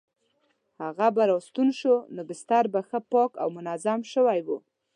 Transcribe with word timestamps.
هغه 0.81 1.07
به 1.15 1.23
راستون 1.31 1.69
شو 1.79 1.95
نو 2.15 2.21
بستر 2.29 2.63
به 2.73 2.81
ښه 2.87 2.99
پاک 3.11 3.31
او 3.43 3.47
منظم 3.57 3.99
شوی 4.13 4.39
وو. 4.45 4.57